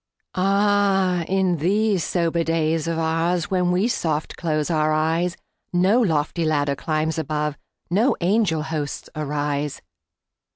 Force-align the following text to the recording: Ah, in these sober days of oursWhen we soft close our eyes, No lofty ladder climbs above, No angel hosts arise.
Ah, 0.33 1.21
in 1.27 1.57
these 1.57 2.03
sober 2.03 2.43
days 2.43 2.87
of 2.87 2.97
oursWhen 2.97 3.71
we 3.71 3.87
soft 3.87 4.35
close 4.35 4.71
our 4.71 4.91
eyes, 4.91 5.37
No 5.71 5.99
lofty 6.01 6.43
ladder 6.43 6.75
climbs 6.75 7.19
above, 7.19 7.55
No 7.91 8.15
angel 8.19 8.63
hosts 8.63 9.11
arise. 9.15 9.83